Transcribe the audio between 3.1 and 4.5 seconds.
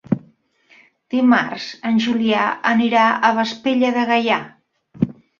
a Vespella de Gaià.